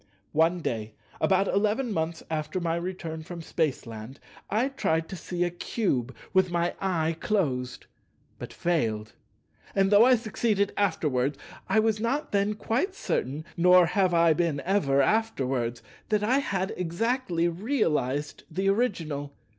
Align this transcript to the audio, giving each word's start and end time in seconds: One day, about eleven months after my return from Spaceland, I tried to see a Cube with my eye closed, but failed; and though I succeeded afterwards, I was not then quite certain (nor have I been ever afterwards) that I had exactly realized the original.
One 0.33 0.61
day, 0.61 0.95
about 1.19 1.47
eleven 1.47 1.93
months 1.93 2.23
after 2.27 2.59
my 2.59 2.75
return 2.75 3.21
from 3.21 3.43
Spaceland, 3.43 4.19
I 4.49 4.69
tried 4.69 5.07
to 5.09 5.15
see 5.15 5.43
a 5.43 5.51
Cube 5.51 6.15
with 6.33 6.49
my 6.49 6.73
eye 6.81 7.15
closed, 7.19 7.85
but 8.39 8.51
failed; 8.51 9.13
and 9.75 9.91
though 9.91 10.03
I 10.03 10.15
succeeded 10.15 10.73
afterwards, 10.75 11.37
I 11.69 11.79
was 11.79 11.99
not 11.99 12.31
then 12.31 12.55
quite 12.55 12.95
certain 12.95 13.45
(nor 13.55 13.85
have 13.85 14.11
I 14.15 14.33
been 14.33 14.59
ever 14.65 15.03
afterwards) 15.03 15.83
that 16.09 16.23
I 16.23 16.39
had 16.39 16.73
exactly 16.77 17.47
realized 17.47 18.43
the 18.49 18.69
original. 18.69 19.35